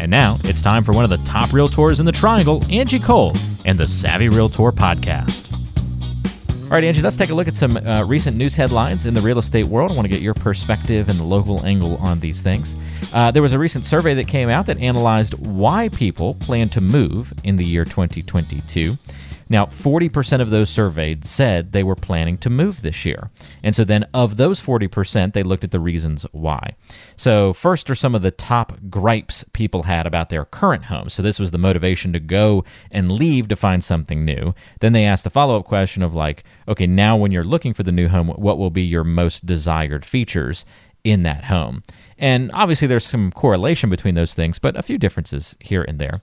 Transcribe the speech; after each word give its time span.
And 0.00 0.10
now 0.10 0.38
it's 0.44 0.62
time 0.62 0.84
for 0.84 0.92
one 0.92 1.04
of 1.04 1.10
the 1.10 1.16
top 1.18 1.50
realtors 1.50 1.98
in 1.98 2.06
the 2.06 2.12
triangle, 2.12 2.62
Angie 2.70 3.00
Cole, 3.00 3.32
and 3.64 3.76
the 3.76 3.88
Savvy 3.88 4.28
Realtor 4.28 4.70
podcast. 4.70 5.52
All 6.64 6.74
right, 6.74 6.84
Angie, 6.84 7.00
let's 7.00 7.16
take 7.16 7.30
a 7.30 7.34
look 7.34 7.48
at 7.48 7.56
some 7.56 7.78
uh, 7.78 8.04
recent 8.04 8.36
news 8.36 8.54
headlines 8.54 9.06
in 9.06 9.14
the 9.14 9.22
real 9.22 9.38
estate 9.38 9.64
world. 9.66 9.90
I 9.90 9.94
want 9.94 10.04
to 10.04 10.10
get 10.10 10.20
your 10.20 10.34
perspective 10.34 11.08
and 11.08 11.18
the 11.18 11.24
local 11.24 11.64
angle 11.64 11.96
on 11.96 12.20
these 12.20 12.42
things. 12.42 12.76
Uh, 13.12 13.30
there 13.30 13.40
was 13.42 13.54
a 13.54 13.58
recent 13.58 13.86
survey 13.86 14.12
that 14.14 14.28
came 14.28 14.50
out 14.50 14.66
that 14.66 14.78
analyzed 14.78 15.32
why 15.46 15.88
people 15.88 16.34
plan 16.34 16.68
to 16.68 16.82
move 16.82 17.32
in 17.42 17.56
the 17.56 17.64
year 17.64 17.86
2022. 17.86 18.98
Now, 19.48 19.66
40% 19.66 20.40
of 20.40 20.50
those 20.50 20.70
surveyed 20.70 21.24
said 21.24 21.72
they 21.72 21.82
were 21.82 21.94
planning 21.94 22.36
to 22.38 22.50
move 22.50 22.82
this 22.82 23.04
year. 23.04 23.30
And 23.62 23.74
so 23.74 23.84
then 23.84 24.04
of 24.14 24.36
those 24.36 24.60
40%, 24.60 25.32
they 25.32 25.42
looked 25.42 25.64
at 25.64 25.70
the 25.70 25.80
reasons 25.80 26.26
why. 26.32 26.76
So, 27.16 27.52
first 27.52 27.90
are 27.90 27.94
some 27.94 28.14
of 28.14 28.22
the 28.22 28.30
top 28.30 28.78
gripes 28.90 29.44
people 29.52 29.84
had 29.84 30.06
about 30.06 30.28
their 30.28 30.44
current 30.44 30.84
home. 30.84 31.08
So, 31.08 31.22
this 31.22 31.38
was 31.38 31.50
the 31.50 31.58
motivation 31.58 32.12
to 32.12 32.20
go 32.20 32.64
and 32.90 33.10
leave 33.10 33.48
to 33.48 33.56
find 33.56 33.82
something 33.82 34.24
new. 34.24 34.54
Then 34.80 34.92
they 34.92 35.04
asked 35.04 35.26
a 35.26 35.30
follow 35.30 35.58
up 35.58 35.64
question 35.64 36.02
of, 36.02 36.14
like, 36.14 36.44
okay, 36.66 36.86
now 36.86 37.16
when 37.16 37.32
you're 37.32 37.44
looking 37.44 37.74
for 37.74 37.82
the 37.82 37.92
new 37.92 38.08
home, 38.08 38.28
what 38.28 38.58
will 38.58 38.70
be 38.70 38.82
your 38.82 39.04
most 39.04 39.46
desired 39.46 40.04
features? 40.04 40.64
in 41.04 41.22
that 41.22 41.44
home. 41.44 41.82
And 42.18 42.50
obviously, 42.52 42.88
there's 42.88 43.06
some 43.06 43.30
correlation 43.32 43.88
between 43.88 44.14
those 44.14 44.34
things, 44.34 44.58
but 44.58 44.76
a 44.76 44.82
few 44.82 44.98
differences 44.98 45.56
here 45.60 45.82
and 45.82 45.98
there. 45.98 46.20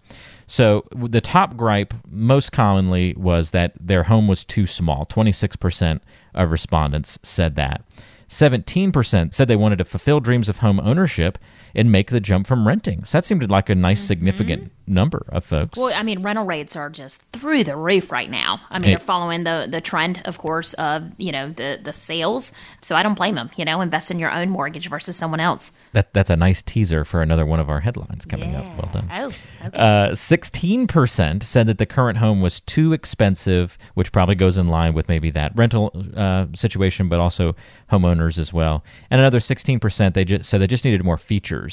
So 0.47 0.85
the 0.95 1.21
top 1.21 1.57
gripe 1.57 1.93
most 2.09 2.51
commonly 2.51 3.15
was 3.17 3.51
that 3.51 3.73
their 3.79 4.03
home 4.03 4.27
was 4.27 4.43
too 4.43 4.67
small. 4.67 5.05
26% 5.05 5.99
of 6.33 6.51
respondents 6.51 7.17
said 7.23 7.55
that. 7.55 7.83
17% 8.29 9.33
said 9.33 9.47
they 9.47 9.55
wanted 9.55 9.77
to 9.77 9.85
fulfill 9.85 10.19
dreams 10.19 10.49
of 10.49 10.59
home 10.59 10.79
ownership 10.79 11.37
and 11.75 11.91
make 11.91 12.11
the 12.11 12.19
jump 12.19 12.47
from 12.47 12.67
renting. 12.67 13.03
So 13.05 13.17
that 13.17 13.25
seemed 13.25 13.49
like 13.49 13.69
a 13.69 13.75
nice, 13.75 13.99
mm-hmm. 13.99 14.07
significant 14.07 14.71
number 14.87 15.25
of 15.29 15.43
folks. 15.43 15.77
Well, 15.77 15.91
I 15.93 16.03
mean, 16.03 16.21
rental 16.21 16.45
rates 16.45 16.75
are 16.75 16.89
just 16.89 17.21
through 17.33 17.63
the 17.63 17.75
roof 17.75 18.11
right 18.11 18.29
now. 18.29 18.61
I 18.69 18.79
mean, 18.79 18.89
it, 18.89 18.93
they're 18.93 18.99
following 18.99 19.43
the 19.43 19.67
the 19.69 19.81
trend, 19.81 20.21
of 20.25 20.37
course, 20.37 20.73
of 20.73 21.11
you 21.17 21.31
know 21.31 21.49
the 21.49 21.79
the 21.81 21.93
sales. 21.93 22.51
So 22.81 22.95
I 22.95 23.03
don't 23.03 23.15
blame 23.15 23.35
them. 23.35 23.49
You 23.55 23.65
know, 23.65 23.81
invest 23.81 24.11
in 24.11 24.19
your 24.19 24.31
own 24.31 24.49
mortgage 24.49 24.89
versus 24.89 25.15
someone 25.15 25.39
else. 25.39 25.71
That 25.93 26.13
that's 26.13 26.29
a 26.29 26.35
nice 26.35 26.61
teaser 26.61 27.05
for 27.05 27.21
another 27.21 27.45
one 27.45 27.59
of 27.59 27.69
our 27.69 27.79
headlines 27.79 28.25
coming 28.25 28.51
yeah. 28.51 28.61
up. 28.61 28.65
Well 28.77 28.91
done. 28.93 29.09
Oh, 29.11 29.31
okay. 29.67 30.15
Sixteen 30.15 30.87
percent 30.87 31.43
said 31.43 31.67
that 31.67 31.77
the 31.77 31.85
current 31.85 32.19
home 32.19 32.41
was 32.41 32.59
too 32.61 32.93
expensive, 32.93 33.77
which 33.95 34.11
probably 34.11 34.35
goes 34.35 34.57
in 34.57 34.67
line 34.67 34.93
with 34.93 35.09
maybe 35.09 35.31
that 35.31 35.51
rental 35.55 35.91
uh, 36.15 36.45
situation, 36.53 37.09
but 37.09 37.19
also 37.19 37.55
homeowners 37.91 38.37
as 38.37 38.53
well. 38.53 38.83
And 39.09 39.19
another 39.19 39.39
sixteen 39.39 39.79
percent 39.79 40.13
they 40.13 40.25
just 40.25 40.49
said 40.49 40.61
they 40.61 40.67
just 40.67 40.85
needed 40.85 41.03
more 41.03 41.17
features 41.17 41.64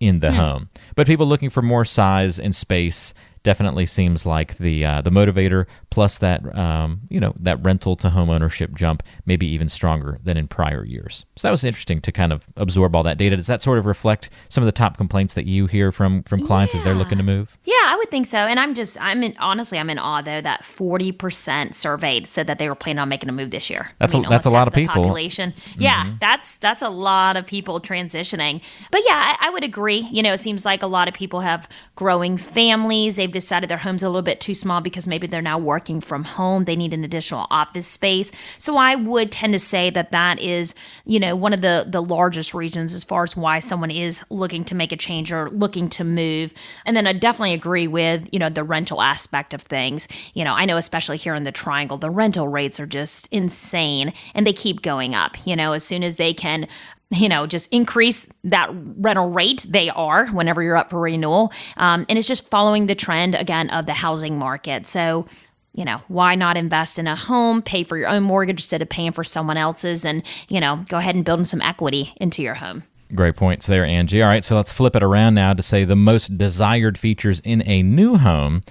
in 0.00 0.20
the 0.20 0.30
hmm. 0.30 0.36
home. 0.36 0.68
But 0.96 1.06
people 1.06 1.26
looking 1.26 1.50
for 1.50 1.62
more 1.62 1.84
size 1.84 2.38
and 2.38 2.54
space 2.54 3.14
definitely 3.42 3.86
seems 3.86 4.24
like 4.24 4.56
the 4.58 4.84
uh, 4.84 5.00
the 5.00 5.10
motivator 5.10 5.66
plus 5.90 6.18
that 6.18 6.56
um, 6.56 7.00
you 7.08 7.20
know 7.20 7.34
that 7.38 7.62
rental 7.62 7.96
to 7.96 8.10
home 8.10 8.30
ownership 8.30 8.74
jump 8.74 9.02
maybe 9.26 9.46
even 9.46 9.68
stronger 9.68 10.18
than 10.22 10.36
in 10.36 10.48
prior 10.48 10.84
years. 10.84 11.24
So 11.36 11.48
that 11.48 11.50
was 11.50 11.64
interesting 11.64 12.00
to 12.02 12.12
kind 12.12 12.32
of 12.32 12.46
absorb 12.56 12.94
all 12.94 13.02
that 13.02 13.18
data. 13.18 13.36
Does 13.36 13.46
that 13.46 13.62
sort 13.62 13.78
of 13.78 13.86
reflect 13.86 14.30
some 14.48 14.62
of 14.62 14.66
the 14.66 14.72
top 14.72 14.96
complaints 14.96 15.34
that 15.34 15.46
you 15.46 15.66
hear 15.66 15.92
from 15.92 16.22
from 16.24 16.46
clients 16.46 16.74
yeah. 16.74 16.80
as 16.80 16.84
they're 16.84 16.94
looking 16.94 17.18
to 17.18 17.24
move? 17.24 17.58
Yeah, 17.64 17.74
I 17.84 17.96
would 17.96 18.10
think 18.10 18.26
so. 18.26 18.38
And 18.38 18.60
I'm 18.60 18.74
just 18.74 19.00
I'm 19.00 19.22
in 19.22 19.36
honestly 19.38 19.78
I'm 19.78 19.90
in 19.90 19.98
awe 19.98 20.22
though 20.22 20.40
that 20.40 20.62
40% 20.62 21.74
surveyed 21.74 22.26
said 22.26 22.46
that 22.46 22.58
they 22.58 22.68
were 22.68 22.74
planning 22.74 23.00
on 23.00 23.08
making 23.08 23.28
a 23.28 23.32
move 23.32 23.50
this 23.50 23.70
year. 23.70 23.90
That's 23.98 24.14
I 24.14 24.18
mean, 24.18 24.26
a, 24.26 24.28
that's 24.28 24.46
a 24.46 24.50
lot 24.50 24.68
of 24.68 24.74
people. 24.74 24.94
Population. 24.94 25.52
Mm-hmm. 25.52 25.82
Yeah, 25.82 26.14
that's 26.20 26.56
that's 26.58 26.82
a 26.82 26.88
lot 26.88 27.36
of 27.36 27.46
people 27.46 27.80
transitioning. 27.80 28.62
But 28.90 29.02
yeah, 29.06 29.36
I, 29.40 29.48
I 29.48 29.50
would 29.50 29.64
agree. 29.64 30.08
You 30.12 30.22
know, 30.22 30.32
it 30.32 30.38
seems 30.38 30.64
like 30.64 30.82
a 30.82 30.86
lot 30.86 31.08
of 31.08 31.14
people 31.14 31.40
have 31.40 31.68
growing 31.96 32.36
families. 32.36 33.16
They've 33.16 33.31
they've 33.32 33.42
decided 33.42 33.70
their 33.70 33.78
home's 33.78 34.02
a 34.02 34.08
little 34.08 34.22
bit 34.22 34.40
too 34.40 34.54
small 34.54 34.80
because 34.80 35.06
maybe 35.06 35.26
they're 35.26 35.42
now 35.42 35.58
working 35.58 36.00
from 36.00 36.24
home. 36.24 36.64
They 36.64 36.76
need 36.76 36.92
an 36.92 37.04
additional 37.04 37.46
office 37.50 37.86
space. 37.86 38.30
So 38.58 38.76
I 38.76 38.94
would 38.94 39.32
tend 39.32 39.52
to 39.54 39.58
say 39.58 39.90
that 39.90 40.10
that 40.10 40.38
is, 40.40 40.74
you 41.04 41.18
know, 41.18 41.34
one 41.34 41.52
of 41.52 41.60
the 41.60 41.86
the 41.88 42.02
largest 42.02 42.54
reasons 42.54 42.94
as 42.94 43.04
far 43.04 43.22
as 43.22 43.36
why 43.36 43.60
someone 43.60 43.90
is 43.90 44.22
looking 44.30 44.64
to 44.64 44.74
make 44.74 44.92
a 44.92 44.96
change 44.96 45.32
or 45.32 45.50
looking 45.50 45.88
to 45.90 46.04
move. 46.04 46.52
And 46.84 46.96
then 46.96 47.06
I 47.06 47.12
definitely 47.12 47.54
agree 47.54 47.86
with, 47.86 48.28
you 48.32 48.38
know, 48.38 48.48
the 48.48 48.64
rental 48.64 49.00
aspect 49.00 49.54
of 49.54 49.62
things. 49.62 50.06
You 50.34 50.44
know, 50.44 50.52
I 50.52 50.64
know 50.64 50.76
especially 50.76 51.16
here 51.16 51.34
in 51.34 51.44
the 51.44 51.52
triangle, 51.52 51.98
the 51.98 52.10
rental 52.10 52.48
rates 52.48 52.78
are 52.78 52.86
just 52.86 53.28
insane 53.32 54.12
and 54.34 54.46
they 54.46 54.52
keep 54.52 54.82
going 54.82 55.14
up. 55.14 55.36
You 55.46 55.56
know, 55.56 55.72
as 55.72 55.84
soon 55.84 56.02
as 56.02 56.16
they 56.16 56.34
can 56.34 56.68
you 57.12 57.28
know, 57.28 57.46
just 57.46 57.68
increase 57.70 58.26
that 58.44 58.70
rental 58.72 59.30
rate. 59.30 59.66
They 59.68 59.90
are 59.90 60.26
whenever 60.28 60.62
you're 60.62 60.76
up 60.76 60.90
for 60.90 61.00
renewal. 61.00 61.52
Um, 61.76 62.06
and 62.08 62.18
it's 62.18 62.28
just 62.28 62.48
following 62.48 62.86
the 62.86 62.94
trend 62.94 63.34
again 63.34 63.70
of 63.70 63.86
the 63.86 63.92
housing 63.92 64.38
market. 64.38 64.86
So, 64.86 65.26
you 65.74 65.84
know, 65.84 66.00
why 66.08 66.34
not 66.34 66.56
invest 66.56 66.98
in 66.98 67.06
a 67.06 67.16
home, 67.16 67.62
pay 67.62 67.84
for 67.84 67.96
your 67.96 68.08
own 68.08 68.22
mortgage 68.22 68.60
instead 68.60 68.82
of 68.82 68.88
paying 68.88 69.12
for 69.12 69.24
someone 69.24 69.56
else's, 69.56 70.04
and, 70.04 70.22
you 70.48 70.60
know, 70.60 70.84
go 70.88 70.98
ahead 70.98 71.14
and 71.14 71.24
build 71.24 71.46
some 71.46 71.62
equity 71.62 72.12
into 72.16 72.42
your 72.42 72.54
home. 72.54 72.82
Great 73.14 73.36
points 73.36 73.66
there, 73.66 73.84
Angie. 73.84 74.22
All 74.22 74.28
right, 74.28 74.44
so 74.44 74.56
let's 74.56 74.72
flip 74.72 74.96
it 74.96 75.02
around 75.02 75.34
now 75.34 75.52
to 75.52 75.62
say 75.62 75.84
the 75.84 75.96
most 75.96 76.38
desired 76.38 76.96
features 76.96 77.40
in 77.40 77.62
a 77.66 77.82
new 77.82 78.16
home. 78.16 78.62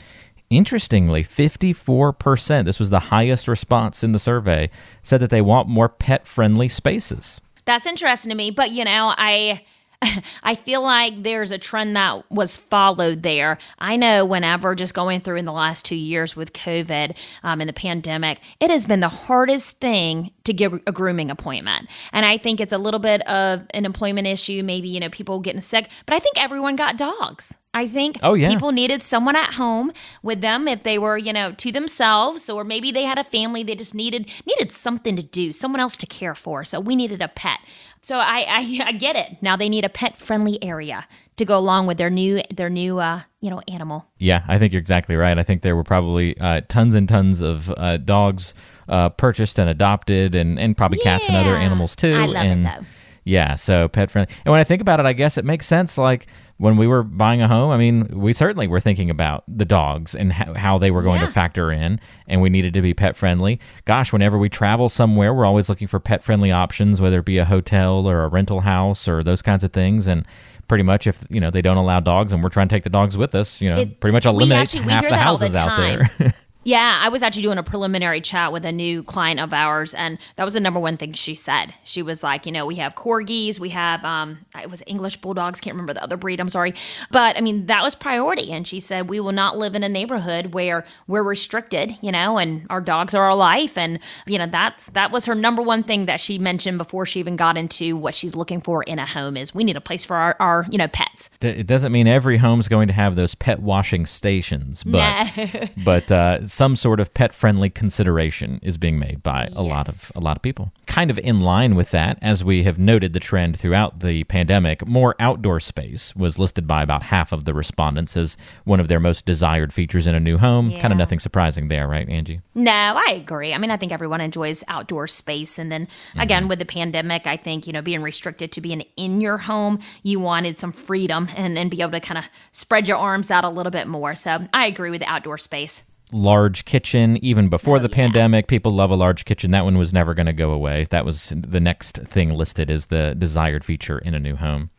Interestingly, 0.50 1.24
54%, 1.24 2.66
this 2.66 2.80
was 2.80 2.90
the 2.90 3.00
highest 3.00 3.48
response 3.48 4.04
in 4.04 4.12
the 4.12 4.20
survey, 4.20 4.70
said 5.02 5.22
that 5.22 5.30
they 5.30 5.42
want 5.42 5.70
more 5.70 5.88
pet 5.88 6.28
friendly 6.28 6.68
spaces. 6.68 7.40
That's 7.66 7.86
interesting 7.86 8.30
to 8.30 8.36
me. 8.36 8.52
But, 8.52 8.72
you 8.72 8.84
know, 8.84 9.14
I. 9.18 9.64
I 10.44 10.56
feel 10.56 10.82
like 10.82 11.24
there's 11.24 11.52
a 11.52 11.58
trend 11.58 11.96
that 11.96 12.30
was 12.32 12.58
followed 12.58 13.24
there. 13.24 13.58
I 13.80 13.96
know 13.96 14.26
whenever 14.26 14.74
just 14.76 14.94
going 14.94 15.22
through 15.22 15.38
in 15.38 15.46
the 15.46 15.52
last 15.52 15.86
two 15.86 15.96
years 15.96 16.36
with 16.36 16.54
COVID 16.54 17.16
um, 17.44 17.62
and 17.62 17.70
the 17.70 17.74
pandemic, 17.74 18.40
it 18.60 18.70
has 18.70 18.86
been 18.86 19.00
the 19.00 19.10
hardest 19.10 19.80
thing 19.80 20.32
to 20.46 20.54
get 20.54 20.72
a 20.88 20.92
grooming 20.92 21.30
appointment. 21.30 21.88
And 22.12 22.26
I 22.26 22.38
think 22.38 22.60
it's 22.60 22.74
a 22.74 22.78
little 22.78 23.00
bit 23.00 23.22
of 23.28 23.64
an 23.72 23.86
employment 23.86 24.28
issue, 24.28 24.64
maybe, 24.64 24.90
you 24.90 25.00
know, 25.00 25.10
people 25.10 25.40
getting 25.40 25.62
sick, 25.62 25.90
but 26.06 26.16
I 26.16 26.20
think 26.20 26.42
everyone 26.42 26.76
got 26.76 26.98
dogs. 26.98 27.54
I 27.74 27.88
think 27.88 28.20
oh, 28.22 28.34
yeah. 28.34 28.50
people 28.50 28.72
needed 28.72 29.02
someone 29.02 29.36
at 29.36 29.54
home 29.54 29.94
with 30.24 30.42
them 30.42 30.68
if 30.68 30.84
they 30.84 30.98
were, 30.98 31.18
you 31.18 31.32
know, 31.32 31.54
to 31.54 31.72
themselves 31.72 32.50
or 32.50 32.66
maybe 32.66 32.92
they 32.92 33.04
had 33.04 33.18
a 33.18 33.24
family 33.24 33.64
they 33.64 33.76
just 33.76 33.96
needed 33.96 34.30
needed 34.46 34.74
something 34.74 35.16
to 35.16 35.24
do, 35.24 35.54
someone 35.54 35.80
else 35.80 35.96
to 35.98 36.06
care 36.06 36.36
for. 36.36 36.66
So 36.66 36.80
we 36.82 36.96
needed 36.98 37.22
a 37.22 37.30
pet. 37.30 37.60
So 38.02 38.18
I 38.18 38.46
I, 38.48 38.80
I 38.88 38.92
get 38.94 39.16
it. 39.16 39.38
Now 39.42 39.56
they 39.56 39.70
need 39.70 39.86
a 39.86 39.90
pet 39.90 40.18
friendly 40.18 40.62
area 40.64 41.08
to 41.38 41.46
go 41.46 41.58
along 41.58 41.88
with 41.88 41.98
their 41.98 42.10
new 42.10 42.42
their 42.54 42.70
new 42.70 43.00
uh, 43.00 43.22
you 43.40 43.50
know 43.50 43.62
animal. 43.68 44.06
Yeah, 44.18 44.44
I 44.48 44.60
think 44.60 44.74
you're 44.74 44.80
exactly 44.80 45.16
right. 45.16 45.38
I 45.38 45.44
think 45.44 45.62
there 45.62 45.76
were 45.76 45.84
probably 45.84 46.38
uh, 46.40 46.62
tons 46.68 46.96
and 46.96 47.08
tons 47.08 47.42
of 47.42 47.72
uh, 47.78 47.98
dogs 47.98 48.54
uh, 48.90 49.10
purchased 49.10 49.60
and 49.60 49.70
adopted, 49.70 50.36
and 50.36 50.60
and 50.60 50.76
probably 50.76 51.00
yeah. 51.00 51.18
cats 51.18 51.28
and 51.28 51.38
other 51.38 51.56
animals 51.56 51.96
too. 51.96 52.14
I 52.14 52.26
love 52.26 52.36
and, 52.46 52.68
it 52.68 52.76
though. 52.80 52.86
Yeah, 53.24 53.56
so 53.56 53.88
pet 53.88 54.10
friendly. 54.10 54.34
And 54.46 54.52
when 54.52 54.60
I 54.60 54.64
think 54.64 54.82
about 54.82 55.00
it, 55.00 55.06
I 55.06 55.14
guess 55.14 55.38
it 55.38 55.46
makes 55.46 55.68
sense. 55.68 55.98
Like 55.98 56.26
when 56.62 56.78
we 56.78 56.86
were 56.86 57.02
buying 57.02 57.42
a 57.42 57.48
home, 57.48 57.72
I 57.72 57.78
mean, 57.78 58.08
we 58.12 58.34
certainly 58.34 58.68
were 58.68 58.80
thinking 58.80 59.10
about 59.10 59.44
the 59.48 59.66
dogs 59.66 60.14
and 60.14 60.32
how, 60.32 60.54
how 60.54 60.78
they 60.78 60.92
were 60.92 61.02
going 61.02 61.20
yeah. 61.20 61.26
to 61.26 61.34
factor 61.34 61.72
in, 61.72 62.00
and 62.28 62.40
we 62.40 62.52
needed 62.52 62.76
to 62.76 62.84
be 62.84 62.94
pet 62.94 63.18
friendly. 63.18 63.60
Gosh, 63.86 64.14
whenever 64.14 64.38
we 64.38 64.48
travel 64.48 64.88
somewhere, 64.88 65.34
we're 65.34 65.46
always 65.46 65.70
looking 65.70 65.88
for 65.88 66.00
pet 66.00 66.24
friendly 66.24 66.52
options, 66.52 67.02
whether 67.02 67.18
it 67.18 67.26
be 67.26 67.40
a 67.40 67.46
hotel 67.46 68.08
or 68.08 68.24
a 68.24 68.28
rental 68.28 68.60
house 68.60 69.08
or 69.08 69.24
those 69.24 69.42
kinds 69.42 69.64
of 69.64 69.74
things. 69.74 70.06
And 70.06 70.24
pretty 70.68 70.84
much, 70.84 71.08
if 71.08 71.24
you 71.32 71.42
know 71.42 71.50
they 71.50 71.64
don't 71.64 71.78
allow 71.78 72.00
dogs, 72.00 72.32
and 72.32 72.44
we're 72.44 72.50
trying 72.50 72.68
to 72.68 72.76
take 72.76 72.84
the 72.84 72.92
dogs 72.92 73.18
with 73.18 73.34
us, 73.34 73.60
you 73.60 73.68
know, 73.68 73.82
it, 73.82 74.00
pretty 74.00 74.14
much 74.14 74.28
eliminates 74.28 74.76
actually, 74.76 74.92
half 74.92 75.10
the 75.10 75.18
houses 75.18 75.54
the 75.54 75.60
out 75.60 75.78
there. 75.78 76.34
Yeah, 76.64 77.00
I 77.02 77.10
was 77.10 77.24
actually 77.24 77.42
doing 77.42 77.58
a 77.58 77.64
preliminary 77.64 78.22
chat 78.22 78.54
with 78.54 78.66
a 78.66 78.72
new 78.72 79.02
client 79.02 79.40
of 79.40 79.52
ours, 79.52 79.96
and 79.96 80.20
that 80.36 80.44
was 80.44 80.54
the 80.54 80.60
number 80.60 80.80
one 80.80 80.96
thing 80.96 81.14
she 81.14 81.34
said. 81.34 81.74
She 81.84 82.04
was 82.04 82.22
like, 82.22 82.46
you 82.46 82.52
know, 82.52 82.68
we 82.68 82.76
have 82.76 82.94
corgis, 82.94 83.60
we 83.60 83.70
have 83.70 84.06
um, 84.06 84.46
it 84.62 84.70
was 84.70 84.84
English 84.86 85.18
bulldogs, 85.18 85.60
can't 85.60 85.74
remember 85.74 85.94
the 85.94 86.04
other 86.04 86.18
breed. 86.18 86.40
I'm 86.40 86.50
sorry, 86.50 86.76
but 87.10 87.36
I 87.36 87.42
mean 87.42 87.66
that 87.66 87.82
was 87.82 87.96
priority. 87.96 88.52
And 88.52 88.68
she 88.68 88.80
said 88.80 89.10
we 89.10 89.20
will 89.20 89.32
not 89.32 89.58
live 89.58 89.74
in 89.74 89.84
a 89.84 89.90
neighborhood 89.90 90.54
where 90.54 90.86
we're 91.08 91.24
restricted, 91.24 91.98
you 92.02 92.12
know, 92.12 92.38
and 92.38 92.68
our 92.70 92.82
dogs 92.82 93.16
are 93.16 93.24
our 93.24 93.36
life, 93.36 93.76
and 93.76 93.98
you 94.28 94.38
know 94.38 94.48
that's 94.48 94.86
that 94.88 95.12
was 95.12 95.26
her 95.26 95.34
number 95.34 95.64
one 95.64 95.82
thing 95.82 96.06
that 96.06 96.22
she 96.22 96.38
mentioned 96.38 96.78
before 96.78 97.08
she 97.08 97.20
even 97.20 97.38
got 97.38 97.58
into 97.58 97.98
what 97.98 98.14
she's 98.14 98.36
looking 98.36 98.62
for 98.62 98.84
in 98.84 99.00
a 99.00 99.06
home 99.08 99.36
is 99.36 99.56
we 99.56 99.64
need 99.64 99.78
a 99.78 99.82
place 99.82 100.06
for 100.06 100.16
our, 100.16 100.36
our 100.40 100.68
you 100.70 100.78
know 100.78 100.88
pets. 100.88 101.32
It 101.42 101.66
doesn't 101.66 101.92
mean 101.92 102.06
every 102.06 102.38
home's 102.38 102.68
going 102.68 102.88
to 102.88 102.94
have 102.94 103.16
those 103.16 103.34
pet 103.34 103.64
washing 103.64 104.06
stations, 104.06 104.84
but 104.84 105.28
but. 105.84 106.12
Uh, 106.12 106.38
some 106.52 106.76
sort 106.76 107.00
of 107.00 107.14
pet 107.14 107.34
friendly 107.34 107.70
consideration 107.70 108.60
is 108.62 108.78
being 108.78 109.00
made 109.00 109.24
by 109.24 109.44
yes. 109.44 109.54
a 109.56 109.62
lot 109.62 109.88
of 109.88 110.12
a 110.16 110.20
lot 110.20 110.36
of 110.36 110.44
people. 110.44 110.74
Kind 110.86 111.10
of 111.10 111.18
in 111.20 111.40
line 111.40 111.76
with 111.76 111.92
that, 111.92 112.18
as 112.22 112.44
we 112.44 112.64
have 112.64 112.78
noted 112.78 113.14
the 113.14 113.20
trend 113.20 113.58
throughout 113.58 114.02
the 114.02 114.26
pandemic, 114.26 114.86
more 114.86 115.16
outdoor 115.20 115.62
space 115.62 116.14
was 116.14 116.38
listed 116.38 116.68
by 116.68 116.84
about 116.84 117.04
half 117.04 117.32
of 117.32 117.46
the 117.46 117.54
respondents 117.54 118.18
as 118.18 118.36
one 118.66 118.82
of 118.82 118.90
their 118.90 119.00
most 119.00 119.26
desired 119.26 119.74
features 119.74 120.08
in 120.08 120.14
a 120.14 120.20
new 120.20 120.38
home. 120.38 120.72
Yeah. 120.72 120.82
Kind 120.82 120.92
of 120.92 120.98
nothing 120.98 121.20
surprising 121.20 121.70
there, 121.70 121.88
right, 121.88 122.08
Angie? 122.10 122.42
No, 122.54 122.72
I 122.72 123.14
agree. 123.14 123.54
I 123.54 123.58
mean, 123.58 123.72
I 123.72 123.78
think 123.78 123.94
everyone 123.94 124.20
enjoys 124.20 124.62
outdoor 124.68 125.08
space, 125.08 125.58
and 125.58 125.72
then 125.72 125.88
again 126.18 126.44
mm-hmm. 126.44 126.50
with 126.50 126.60
the 126.60 126.66
pandemic, 126.66 127.28
I 127.28 127.38
think 127.38 127.66
you 127.66 127.72
know 127.72 127.82
being 127.82 128.02
restricted 128.02 128.52
to 128.52 128.62
being 128.62 128.84
in 128.98 129.22
your 129.22 129.38
home, 129.38 129.80
you 130.04 130.20
wanted 130.20 130.58
some 130.58 130.74
freedom 130.74 131.30
and 131.36 131.58
and 131.58 131.72
be 131.72 131.82
able 131.82 131.92
to 131.92 132.02
kind 132.02 132.18
of 132.18 132.26
spread 132.52 132.90
your 132.90 132.98
arms 132.98 133.32
out 133.32 133.46
a 133.46 133.50
little 133.50 133.72
bit 133.72 133.88
more. 133.88 134.16
So 134.16 134.46
I 134.54 134.68
agree 134.68 134.92
with 134.92 135.00
the 135.00 135.10
outdoor 135.10 135.38
space 135.38 135.84
large 136.12 136.66
kitchen 136.66 137.18
even 137.24 137.50
before 137.50 137.78
oh, 137.78 137.80
the 137.80 137.90
yeah. 137.90 137.96
pandemic 137.96 138.48
people 138.48 138.72
love 138.72 138.92
a 138.92 138.96
large 138.96 139.26
kitchen 139.26 139.52
that 139.52 139.64
one 139.64 139.78
was 139.78 139.94
never 139.94 140.14
going 140.14 140.26
to 140.26 140.34
go 140.34 140.52
away 140.52 140.86
that 140.90 141.06
was 141.06 141.34
the 141.36 141.60
next 141.60 141.98
thing 142.00 142.30
listed 142.30 142.70
as 142.70 142.88
the 142.88 143.16
desired 143.18 143.64
feature 143.64 144.00
in 144.00 144.14
a 144.14 144.20
new 144.20 144.36
home 144.36 144.70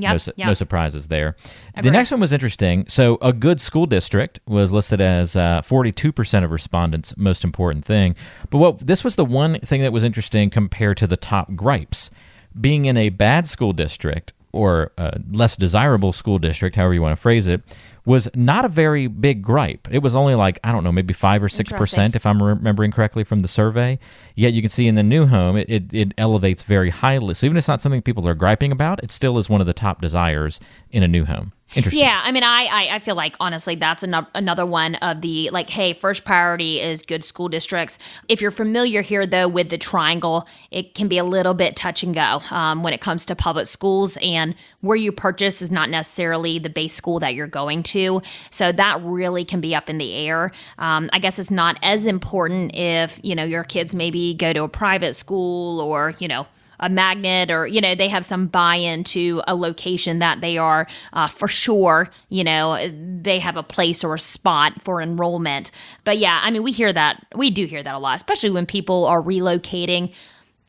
Yep, 0.00 0.12
no, 0.12 0.32
yep. 0.36 0.46
no 0.48 0.54
surprises 0.54 1.08
there. 1.08 1.36
The 1.80 1.90
next 1.90 2.10
one 2.10 2.20
was 2.20 2.32
interesting. 2.32 2.86
So, 2.88 3.18
a 3.20 3.32
good 3.32 3.60
school 3.60 3.86
district 3.86 4.40
was 4.46 4.72
listed 4.72 5.00
as 5.00 5.36
uh, 5.36 5.62
42% 5.62 6.44
of 6.44 6.50
respondents' 6.50 7.14
most 7.16 7.44
important 7.44 7.84
thing. 7.84 8.16
But 8.48 8.58
what 8.58 8.78
this 8.78 9.04
was 9.04 9.16
the 9.16 9.24
one 9.24 9.60
thing 9.60 9.82
that 9.82 9.92
was 9.92 10.04
interesting 10.04 10.50
compared 10.50 10.96
to 10.98 11.06
the 11.06 11.16
top 11.16 11.54
gripes. 11.54 12.10
Being 12.58 12.86
in 12.86 12.96
a 12.96 13.10
bad 13.10 13.46
school 13.46 13.72
district 13.72 14.32
or 14.52 14.92
a 14.98 15.20
less 15.30 15.56
desirable 15.56 16.12
school 16.12 16.38
district, 16.38 16.76
however 16.76 16.94
you 16.94 17.02
want 17.02 17.16
to 17.16 17.20
phrase 17.20 17.46
it, 17.46 17.62
was 18.04 18.28
not 18.34 18.64
a 18.64 18.68
very 18.68 19.06
big 19.06 19.42
gripe. 19.42 19.88
It 19.90 19.98
was 19.98 20.16
only 20.16 20.34
like, 20.34 20.58
I 20.64 20.72
don't 20.72 20.82
know, 20.82 20.92
maybe 20.92 21.14
5 21.14 21.42
or 21.42 21.48
6%, 21.48 22.16
if 22.16 22.26
I'm 22.26 22.42
remembering 22.42 22.90
correctly 22.90 23.24
from 23.24 23.40
the 23.40 23.48
survey. 23.48 23.98
Yet 24.34 24.52
you 24.52 24.62
can 24.62 24.70
see 24.70 24.88
in 24.88 24.94
the 24.94 25.02
new 25.02 25.26
home, 25.26 25.56
it, 25.56 25.68
it, 25.68 25.84
it, 25.92 26.14
elevates 26.18 26.62
very 26.62 26.90
highly. 26.90 27.34
So 27.34 27.46
even 27.46 27.56
if 27.56 27.62
it's 27.62 27.68
not 27.68 27.80
something 27.80 28.02
people 28.02 28.26
are 28.26 28.34
griping 28.34 28.72
about, 28.72 29.02
it 29.04 29.10
still 29.10 29.38
is 29.38 29.48
one 29.48 29.60
of 29.60 29.66
the 29.66 29.72
top 29.72 30.00
desires 30.00 30.60
in 30.90 31.02
a 31.02 31.08
new 31.08 31.24
home. 31.24 31.52
Interesting. 31.74 32.00
Yeah, 32.00 32.20
I 32.24 32.32
mean, 32.32 32.42
I, 32.42 32.64
I, 32.64 32.96
I 32.96 32.98
feel 32.98 33.14
like 33.14 33.36
honestly, 33.38 33.76
that's 33.76 34.02
an, 34.02 34.26
another 34.34 34.66
one 34.66 34.96
of 34.96 35.20
the 35.20 35.50
like, 35.50 35.70
hey, 35.70 35.92
first 35.92 36.24
priority 36.24 36.80
is 36.80 37.02
good 37.02 37.24
school 37.24 37.48
districts. 37.48 37.96
If 38.28 38.40
you're 38.40 38.50
familiar 38.50 39.02
here 39.02 39.24
though 39.24 39.46
with 39.46 39.70
the 39.70 39.78
triangle, 39.78 40.48
it 40.72 40.94
can 40.94 41.06
be 41.06 41.16
a 41.18 41.24
little 41.24 41.54
bit 41.54 41.76
touch 41.76 42.02
and 42.02 42.12
go 42.12 42.42
um, 42.50 42.82
when 42.82 42.92
it 42.92 43.00
comes 43.00 43.24
to 43.26 43.36
public 43.36 43.68
schools, 43.68 44.18
and 44.20 44.54
where 44.80 44.96
you 44.96 45.12
purchase 45.12 45.62
is 45.62 45.70
not 45.70 45.90
necessarily 45.90 46.58
the 46.58 46.70
base 46.70 46.94
school 46.94 47.20
that 47.20 47.34
you're 47.34 47.46
going 47.46 47.84
to. 47.84 48.20
So 48.50 48.72
that 48.72 49.00
really 49.02 49.44
can 49.44 49.60
be 49.60 49.74
up 49.74 49.88
in 49.88 49.98
the 49.98 50.12
air. 50.14 50.50
Um, 50.78 51.08
I 51.12 51.20
guess 51.20 51.38
it's 51.38 51.52
not 51.52 51.78
as 51.82 52.04
important 52.04 52.74
if 52.74 53.20
you 53.22 53.36
know 53.36 53.44
your 53.44 53.62
kids 53.62 53.94
maybe 53.94 54.34
go 54.34 54.52
to 54.52 54.64
a 54.64 54.68
private 54.68 55.14
school 55.14 55.80
or 55.80 56.14
you 56.18 56.26
know 56.26 56.46
a 56.80 56.88
magnet 56.88 57.50
or 57.50 57.66
you 57.66 57.80
know 57.80 57.94
they 57.94 58.08
have 58.08 58.24
some 58.24 58.46
buy-in 58.46 59.04
to 59.04 59.42
a 59.46 59.54
location 59.54 60.18
that 60.18 60.40
they 60.40 60.58
are 60.58 60.86
uh, 61.12 61.28
for 61.28 61.48
sure 61.48 62.10
you 62.28 62.42
know 62.42 62.76
they 63.22 63.38
have 63.38 63.56
a 63.56 63.62
place 63.62 64.02
or 64.02 64.14
a 64.14 64.18
spot 64.18 64.72
for 64.82 65.00
enrollment. 65.00 65.70
But 66.04 66.18
yeah 66.18 66.40
i 66.42 66.50
mean 66.50 66.62
we 66.62 66.72
hear 66.72 66.92
that 66.92 67.24
we 67.34 67.50
do 67.50 67.66
hear 67.66 67.82
that 67.82 67.94
a 67.94 67.98
lot 67.98 68.16
especially 68.16 68.50
when 68.50 68.66
people 68.66 69.06
are 69.06 69.22
relocating 69.22 70.12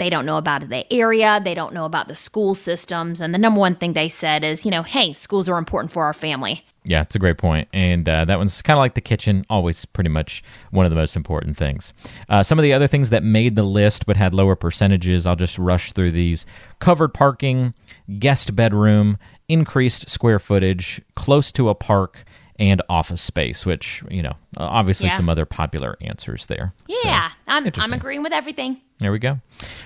they 0.02 0.10
don't 0.10 0.26
know 0.26 0.38
about 0.38 0.68
the 0.68 0.92
area 0.92 1.40
they 1.44 1.54
don't 1.54 1.76
know 1.76 1.86
about 1.86 2.08
the 2.08 2.16
school 2.16 2.56
systems 2.56 3.22
and 3.22 3.36
the 3.36 3.38
number 3.38 3.60
one 3.60 3.76
thing 3.76 3.94
they 3.94 4.10
said 4.10 4.44
is 4.44 4.66
you 4.66 4.72
know 4.72 4.82
hey 4.82 5.14
schools 5.14 5.48
are 5.48 5.60
important 5.60 5.92
for 5.92 6.06
our 6.06 6.14
family 6.14 6.66
yeah, 6.84 7.04
it's 7.04 7.16
a 7.16 7.20
great 7.20 7.38
point. 7.38 7.68
And 7.74 8.10
uh, 8.10 8.26
that 8.26 8.40
one's 8.40 8.60
kind 8.64 8.76
of 8.76 8.82
like 8.82 8.96
the 8.96 9.02
kitchen, 9.02 9.46
always 9.52 9.86
pretty 9.86 10.10
much 10.10 10.44
one 10.72 10.84
of 10.84 10.90
the 10.90 10.96
most 10.96 11.16
important 11.16 11.56
things. 11.56 11.94
Uh, 12.28 12.42
some 12.42 12.58
of 12.58 12.64
the 12.64 12.74
other 12.74 12.88
things 12.88 13.12
that 13.12 13.24
made 13.24 13.56
the 13.56 13.64
list 13.64 14.08
but 14.08 14.18
had 14.18 14.34
lower 14.34 14.56
percentages, 14.56 15.28
I'll 15.28 15.36
just 15.36 15.60
rush 15.60 15.94
through 15.94 16.12
these 16.12 16.44
covered 16.80 17.14
parking, 17.14 17.76
guest 18.18 18.56
bedroom, 18.56 19.20
increased 19.48 20.10
square 20.10 20.40
footage, 20.40 21.00
close 21.16 21.52
to 21.52 21.70
a 21.70 21.76
park, 21.76 22.24
and 22.62 22.80
office 22.90 23.22
space, 23.22 23.66
which, 23.66 24.04
you 24.10 24.22
know, 24.22 24.34
obviously 24.56 25.08
yeah. 25.08 25.18
some 25.18 25.30
other 25.30 25.48
popular 25.48 25.98
answers 26.00 26.46
there. 26.46 26.74
Yeah, 26.88 27.30
so, 27.30 27.36
I'm, 27.48 27.72
I'm 27.76 27.92
agreeing 27.92 28.22
with 28.22 28.32
everything. 28.32 28.80
There 29.00 29.12
we 29.12 29.18
go. 29.18 29.40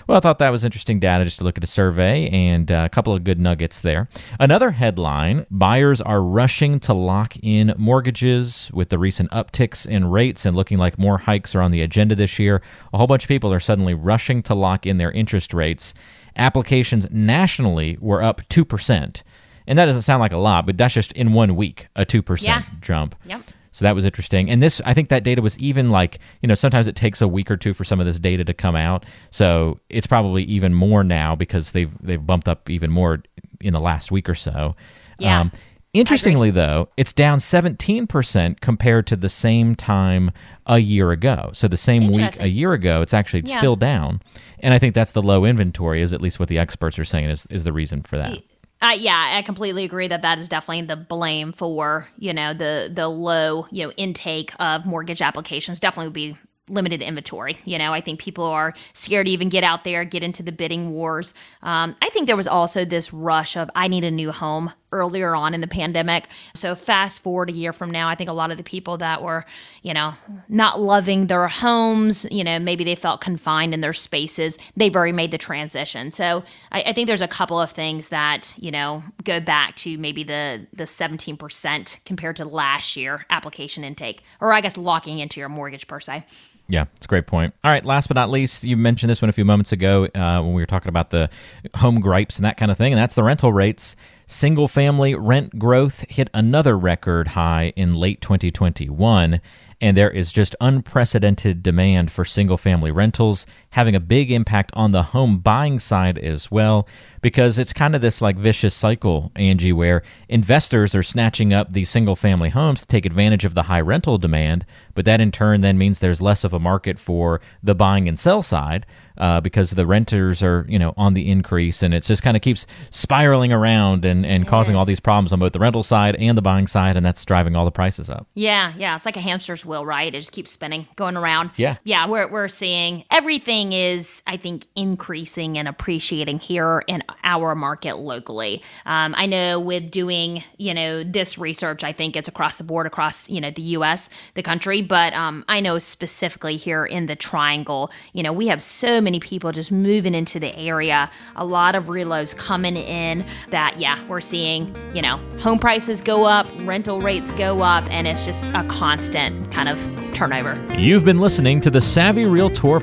Well, 0.07 0.18
I 0.18 0.19
thought 0.19 0.39
that 0.39 0.50
was 0.50 0.66
interesting 0.66 1.00
data 1.00 1.24
just 1.24 1.39
to 1.39 1.45
look 1.45 1.57
at 1.57 1.63
a 1.63 1.68
survey 1.68 2.27
and 2.27 2.69
uh, 2.69 2.83
a 2.86 2.89
couple 2.89 3.16
of 3.16 3.24
good 3.24 3.39
nuggets 3.39 3.80
there. 3.80 4.10
Another 4.42 4.72
headline 4.72 5.45
buyers 5.50 6.01
are 6.01 6.22
rushing 6.22 6.81
to 6.81 6.94
lock 6.94 7.38
in 7.42 7.74
mortgages 7.77 8.69
with 8.74 8.89
the 8.89 9.00
recent 9.00 9.31
upticks 9.31 9.88
in 9.88 10.12
rates 10.12 10.45
and 10.45 10.54
looking 10.54 10.78
like 10.78 11.00
more 11.00 11.19
hikes 11.19 11.56
are 11.56 11.62
on 11.62 11.71
the 11.71 11.81
agenda 11.81 12.13
this 12.13 12.39
year. 12.39 12.62
A 12.94 12.98
whole 12.98 13.07
bunch 13.07 13.24
of 13.24 13.30
people 13.30 13.54
are 13.54 13.60
suddenly 13.62 13.94
rushing 13.94 14.44
to 14.44 14.54
lock 14.54 14.86
in 14.86 14.98
their 14.98 15.13
interest 15.13 15.54
rates. 15.54 15.94
Applications 16.36 17.10
nationally 17.10 17.98
were 18.01 18.21
up 18.21 18.42
2%. 18.50 19.21
And 19.68 19.80
that 19.80 19.86
doesn't 19.86 20.04
sound 20.04 20.22
like 20.22 20.34
a 20.34 20.38
lot, 20.38 20.66
but 20.66 20.78
that's 20.78 20.94
just 20.94 21.12
in 21.14 21.34
one 21.34 21.56
week, 21.56 21.88
a 21.96 22.06
2% 22.06 22.44
yeah. 22.44 22.64
jump. 22.82 23.16
Yep. 23.26 23.42
So 23.76 23.84
that 23.84 23.94
was 23.94 24.06
interesting. 24.06 24.50
And 24.50 24.62
this, 24.62 24.80
I 24.86 24.94
think 24.94 25.10
that 25.10 25.26
data 25.26 25.42
was 25.42 25.58
even 25.60 25.90
like, 25.90 26.20
you 26.42 26.48
know, 26.48 26.56
sometimes 26.56 26.88
it 26.88 26.96
takes 26.96 27.22
a 27.22 27.28
week 27.28 27.52
or 27.52 27.58
two 27.58 27.74
for 27.74 27.84
some 27.84 28.00
of 28.00 28.06
this 28.06 28.20
data 28.20 28.46
to 28.46 28.54
come 28.54 28.74
out. 28.74 29.06
So 29.32 29.82
it's 29.90 30.08
probably 30.08 30.44
even 30.44 30.74
more 30.74 31.04
now 31.04 31.36
because 31.36 31.72
they've 31.72 31.94
they've 32.02 32.26
bumped 32.26 32.48
up 32.48 32.70
even 32.70 32.90
more 32.90 33.22
in 33.60 33.74
the 33.74 33.82
last 33.82 34.14
week 34.14 34.30
or 34.30 34.34
so. 34.34 34.78
Yeah. 35.20 35.42
Um, 35.42 35.52
interestingly, 35.92 36.52
though, 36.52 36.88
it's 36.96 37.12
down 37.12 37.40
17% 37.40 38.62
compared 38.62 39.08
to 39.08 39.18
the 39.18 39.28
same 39.28 39.76
time 39.76 40.32
a 40.66 40.80
year 40.80 41.12
ago. 41.12 41.50
So 41.52 41.68
the 41.68 41.76
same 41.76 42.14
week 42.14 42.40
a 42.40 42.48
year 42.48 42.72
ago, 42.72 43.02
it's 43.02 43.14
actually 43.14 43.44
yeah. 43.46 43.58
still 43.58 43.76
down. 43.76 44.22
And 44.60 44.74
I 44.74 44.80
think 44.80 44.96
that's 44.96 45.12
the 45.12 45.22
low 45.22 45.44
inventory, 45.44 46.02
is 46.02 46.14
at 46.14 46.22
least 46.22 46.40
what 46.40 46.48
the 46.48 46.60
experts 46.60 46.98
are 46.98 47.04
saying 47.04 47.30
is, 47.30 47.46
is 47.48 47.66
the 47.66 47.74
reason 47.74 48.04
for 48.04 48.18
that. 48.18 48.40
Uh, 48.81 48.95
yeah, 48.98 49.33
I 49.38 49.42
completely 49.42 49.86
agree 49.86 50.07
that 50.07 50.22
that 50.22 50.38
is 50.38 50.50
definitely 50.50 50.86
the 50.86 50.95
blame 50.95 51.54
for 51.54 52.07
you 52.18 52.33
know 52.33 52.54
the 52.54 52.92
the 52.94 53.07
low 53.07 53.68
you 53.72 53.86
know 53.86 53.92
intake 53.94 54.51
of 54.60 54.86
mortgage 54.86 55.22
applications. 55.22 55.80
Definitely 55.80 56.07
would 56.07 56.13
be 56.13 56.38
limited 56.68 57.01
inventory. 57.01 57.57
You 57.66 57.77
know, 57.77 57.94
I 57.94 58.01
think 58.01 58.19
people 58.19 58.44
are 58.44 58.74
scared 58.94 59.27
to 59.27 59.31
even 59.31 59.50
get 59.50 59.63
out 59.63 59.83
there, 59.83 60.04
get 60.04 60.24
into 60.24 60.44
the 60.44 60.51
bidding 60.51 60.92
wars. 60.92 61.33
Um, 61.62 61.95
I 62.01 62.10
think 62.10 62.27
there 62.27 62.36
was 62.36 62.48
also 62.48 62.86
this 62.86 63.13
rush 63.13 63.56
of 63.56 63.69
I 63.75 63.88
need 63.88 64.04
a 64.04 64.12
new 64.12 64.31
home 64.31 64.72
earlier 64.95 65.36
on 65.36 65.53
in 65.53 65.62
the 65.62 65.68
pandemic. 65.68 66.27
So 66.53 66.75
fast 66.75 67.21
forward 67.21 67.49
a 67.49 67.54
year 67.54 67.73
from 67.73 67.92
now, 67.92 68.07
I 68.07 68.16
think 68.16 68.30
a 68.30 68.33
lot 68.33 68.52
of 68.52 68.57
the 68.57 68.64
people 68.64 68.97
that 68.97 69.21
were, 69.21 69.45
you 69.83 69.94
know, 69.94 70.14
not 70.49 70.80
loving 70.80 71.28
their 71.28 71.47
homes, 71.47 72.25
you 72.31 72.44
know, 72.44 72.59
maybe 72.59 72.83
they 72.83 72.95
felt 72.95 73.21
confined 73.21 73.73
in 73.73 73.81
their 73.81 73.94
spaces, 73.94 74.57
they've 74.75 74.95
already 74.95 75.11
made 75.11 75.31
the 75.31 75.37
transition. 75.37 76.11
So 76.11 76.44
I, 76.71 76.83
I 76.83 76.94
think 76.94 77.07
there's 77.07 77.21
a 77.21 77.28
couple 77.28 77.59
of 77.59 77.71
things 77.71 78.09
that, 78.09 78.56
you 78.57 78.71
know, 78.71 79.04
go 79.23 79.40
back 79.40 79.75
to 79.78 79.97
maybe 79.97 80.23
the 80.23 80.66
the 80.73 80.85
17% 80.85 82.06
compared 82.06 82.35
to 82.37 82.45
last 82.45 82.95
year 82.95 83.25
application 83.30 83.83
intake, 83.83 84.23
or 84.40 84.54
I 84.54 84.61
guess 84.61 84.78
locking 84.78 85.19
into 85.19 85.40
your 85.40 85.49
mortgage 85.49 85.87
per 85.87 85.99
se. 85.99 86.25
Yeah, 86.68 86.85
it's 86.95 87.06
a 87.06 87.07
great 87.07 87.28
point. 87.28 87.54
All 87.64 87.69
right, 87.69 87.85
last 87.85 88.07
but 88.07 88.16
not 88.16 88.31
least, 88.31 88.64
you 88.64 88.75
mentioned 88.75 89.09
this 89.09 89.21
one 89.21 89.30
a 89.30 89.33
few 89.33 89.45
moments 89.45 89.71
ago 89.71 90.06
uh, 90.06 90.42
when 90.42 90.54
we 90.54 90.61
were 90.61 90.66
talking 90.66 90.90
about 90.90 91.11
the 91.11 91.30
home 91.75 91.99
gripes 91.99 92.37
and 92.37 92.45
that 92.45 92.57
kind 92.57 92.71
of 92.71 92.78
thing, 92.78 92.92
and 92.92 92.99
that's 92.99 93.16
the 93.16 93.23
rental 93.23 93.54
rates. 93.54 93.95
Single 94.28 94.68
family 94.68 95.14
rent 95.14 95.60
growth 95.60 96.04
hit 96.10 96.32
another 96.34 96.76
record 96.78 97.30
high 97.30 97.74
in 97.76 97.94
late 97.94 98.22
2021 98.22 99.40
and 99.82 99.96
there 99.96 100.10
is 100.10 100.32
just 100.32 100.56
unprecedented 100.60 101.62
demand 101.62 102.10
for 102.12 102.26
single 102.26 102.58
family 102.58 102.92
rentals, 102.92 103.46
having 103.76 103.96
a 103.96 104.00
big 104.00 104.32
impact 104.32 104.72
on 104.74 104.92
the 104.92 105.04
home 105.04 105.38
buying 105.38 105.80
side 105.80 106.18
as 106.18 106.50
well, 106.50 106.88
because 107.22 107.60
it's 107.60 107.74
kind 107.74 107.96
of 107.96 108.02
this 108.02 108.22
like 108.22 108.38
vicious 108.38 108.74
cycle, 108.74 109.32
Angie, 109.36 109.74
where 109.74 110.02
investors 110.28 110.96
are 110.96 111.04
snatching 111.04 111.54
up 111.54 111.74
these 111.74 111.90
single 111.90 112.16
family 112.16 112.50
homes 112.50 112.82
to 112.82 112.88
take 112.88 113.06
advantage 113.06 113.46
of 113.46 113.54
the 113.54 113.64
high 113.64 113.82
rental 113.82 114.18
demand, 114.18 114.66
but 114.94 115.06
that 115.06 115.22
in 115.22 115.32
turn 115.32 115.62
then 115.62 115.78
means 115.78 116.00
there's 116.00 116.22
less 116.22 116.44
of 116.44 116.54
a 116.54 116.60
market 116.60 117.00
for 117.00 117.40
the 117.64 117.76
buying 117.76 118.08
and 118.08 118.18
sell 118.18 118.42
side. 118.42 118.86
Uh, 119.18 119.40
because 119.40 119.72
the 119.72 119.86
renters 119.86 120.44
are, 120.44 120.66
you 120.68 120.78
know, 120.78 120.94
on 120.98 121.14
the 121.14 121.32
increase, 121.32 121.82
and 121.82 121.94
it 121.94 122.04
just 122.04 122.22
kind 122.22 122.36
of 122.36 122.44
keeps 122.44 122.68
spiraling 122.90 123.54
around 123.54 124.04
and, 124.04 124.26
and 124.26 124.46
causing 124.46 124.76
all 124.76 124.84
these 124.84 125.00
problems 125.00 125.32
on 125.32 125.40
both 125.40 125.54
the 125.54 125.60
rental 125.60 125.84
side 125.84 126.18
and 126.18 126.38
the 126.38 126.42
buying 126.42 126.68
side, 126.68 126.98
and 126.98 127.06
that's 127.06 127.24
driving 127.24 127.56
all 127.56 127.64
the 127.64 127.72
prices 127.72 128.10
up. 128.10 128.28
Yeah, 128.34 128.74
yeah, 128.76 128.94
it's 128.94 129.06
like 129.06 129.16
a 129.16 129.22
hamster's 129.22 129.46
hamster's 129.46 129.66
wheel, 129.66 129.86
right? 129.86 130.14
It 130.14 130.20
just 130.20 130.34
keeps 130.34 130.52
spinning, 130.52 130.86
going 130.98 131.16
around. 131.16 131.52
Yeah. 131.56 131.78
Yeah, 131.86 132.08
we're, 132.08 132.30
we're 132.30 132.50
seeing 132.50 133.06
everything 133.10 133.65
is, 133.74 134.24
I 134.28 134.38
think, 134.38 134.68
increasing 134.76 135.57
and 135.57 135.68
appreciating 135.68 136.40
here 136.40 136.84
in 136.88 137.04
our 137.24 137.56
market 137.56 137.98
locally. 137.98 138.62
Um, 138.86 139.14
I 139.18 139.26
know 139.26 139.60
with 139.60 139.92
doing, 139.92 140.44
you 140.57 140.74
know, 140.74 141.04
this 141.04 141.38
research, 141.38 141.84
I 141.84 141.92
think 141.92 142.16
it's 142.16 142.28
across 142.28 142.57
the 142.57 142.64
board, 142.64 142.88
across, 142.88 143.30
you 143.30 143.42
know, 143.42 143.52
the 143.52 143.62
U.S., 143.62 144.10
the 144.36 144.44
country, 144.44 144.81
but 144.81 145.14
um, 145.14 145.45
I 145.48 145.60
know 145.60 145.80
specifically 145.80 146.57
here 146.57 146.86
in 146.86 147.06
the 147.06 147.16
Triangle, 147.16 147.92
you 148.14 148.24
know, 148.24 148.34
we 148.34 148.48
have 148.48 148.62
so 148.62 149.02
many 149.02 149.19
people 149.19 149.52
just 149.52 149.72
moving 149.72 150.14
into 150.14 150.40
the 150.40 150.56
area, 150.57 151.10
a 151.36 151.45
lot 151.45 151.76
of 151.76 151.86
relos 151.86 152.36
coming 152.36 152.76
in 152.76 153.26
that, 153.50 153.80
yeah, 153.80 154.06
we're 154.07 154.22
seeing, 154.22 154.76
you 154.95 155.02
know, 155.02 155.18
home 155.40 155.60
prices 155.60 156.02
go 156.02 156.26
up, 156.26 156.48
rental 156.62 157.02
rates 157.02 157.34
go 157.34 157.62
up, 157.62 157.84
and 157.90 158.07
it's 158.07 158.26
just 158.26 158.48
a 158.48 158.64
constant 158.68 159.52
kind 159.52 159.69
of 159.69 159.80
turnover. 160.14 160.56
You've 160.78 161.06
been 161.06 161.19
listening 161.19 161.62
to 161.62 161.69
the 161.69 161.81
Savvy 161.81 162.26
Realtor 162.26 162.80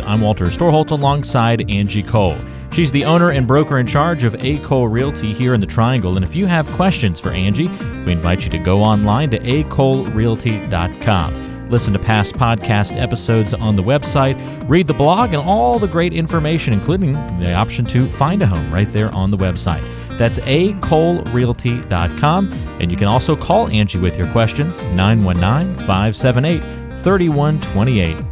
I'm 0.00 0.22
Walter 0.22 0.46
Storholt 0.46 0.90
alongside 0.90 1.70
Angie 1.70 2.02
Cole. 2.02 2.36
She's 2.72 2.90
the 2.90 3.04
owner 3.04 3.30
and 3.30 3.46
broker 3.46 3.78
in 3.78 3.86
charge 3.86 4.24
of 4.24 4.34
A. 4.36 4.56
Cole 4.60 4.88
Realty 4.88 5.30
here 5.32 5.52
in 5.52 5.60
the 5.60 5.66
Triangle. 5.66 6.16
And 6.16 6.24
if 6.24 6.34
you 6.34 6.46
have 6.46 6.66
questions 6.68 7.20
for 7.20 7.28
Angie, 7.30 7.68
we 8.06 8.12
invite 8.12 8.44
you 8.44 8.50
to 8.50 8.58
go 8.58 8.82
online 8.82 9.28
to 9.30 9.38
acolerealty.com. 9.38 11.70
Listen 11.70 11.92
to 11.92 11.98
past 11.98 12.32
podcast 12.34 12.98
episodes 13.00 13.52
on 13.54 13.74
the 13.74 13.82
website, 13.82 14.36
read 14.68 14.86
the 14.86 14.94
blog, 14.94 15.34
and 15.34 15.42
all 15.42 15.78
the 15.78 15.88
great 15.88 16.12
information, 16.12 16.72
including 16.72 17.12
the 17.40 17.52
option 17.52 17.84
to 17.86 18.08
find 18.10 18.42
a 18.42 18.46
home 18.46 18.72
right 18.72 18.92
there 18.92 19.12
on 19.14 19.30
the 19.30 19.38
website. 19.38 19.82
That's 20.18 20.38
acolerealty.com. 20.40 22.52
And 22.80 22.90
you 22.90 22.96
can 22.96 23.08
also 23.08 23.36
call 23.36 23.68
Angie 23.68 23.98
with 23.98 24.18
your 24.18 24.30
questions, 24.32 24.82
919 24.84 25.76
578 25.86 26.62
3128. 27.02 28.31